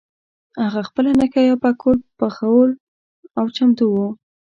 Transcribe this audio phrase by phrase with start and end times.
[0.63, 2.69] هغه خپله نښه یا پکول پخول
[3.39, 4.07] او چمتو وو.